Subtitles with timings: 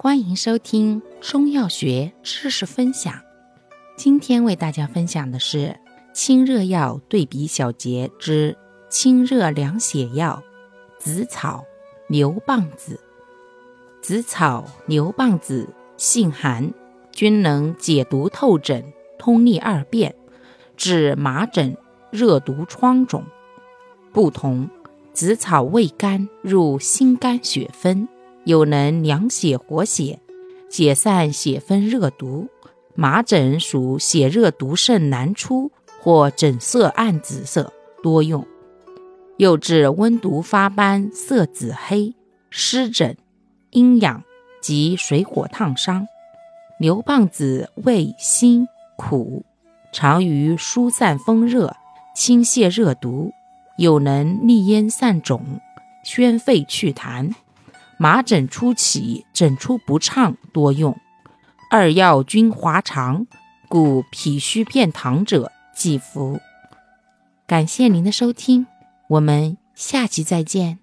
[0.00, 3.20] 欢迎收听中药学知识分享。
[3.96, 5.76] 今天为大家分享的是
[6.14, 8.56] 清热药对比小节之
[8.88, 10.40] 清热凉血药
[11.00, 11.64] 紫草
[12.06, 13.00] 牛蒡子。
[14.00, 16.72] 紫草、牛蒡子性寒，
[17.10, 20.14] 均能解毒透疹、通利二便，
[20.76, 21.76] 治麻疹、
[22.12, 23.24] 热毒疮肿。
[24.12, 24.70] 不同，
[25.12, 28.08] 紫草味甘，入心肝血分。
[28.48, 30.20] 有能凉血活血，
[30.70, 32.48] 解散血分热毒。
[32.94, 35.70] 麻疹属血热毒盛难出
[36.00, 37.70] 或疹色暗紫色，
[38.02, 38.46] 多用。
[39.36, 42.14] 又治温毒发斑，色紫黑，
[42.48, 43.18] 湿疹、
[43.72, 44.24] 阴痒
[44.62, 46.08] 及水火烫伤。
[46.80, 49.44] 牛蒡子味辛苦，
[49.92, 51.76] 常于疏散风热，
[52.16, 53.30] 清泻热毒，
[53.76, 55.60] 有能利咽散肿，
[56.02, 57.34] 宣肺祛痰。
[57.98, 60.96] 麻疹初起，疹出不畅，多用。
[61.70, 63.26] 二药均滑肠，
[63.68, 66.40] 故脾虚便溏者忌服。
[67.46, 68.66] 感谢您的收听，
[69.08, 70.78] 我们下期再见。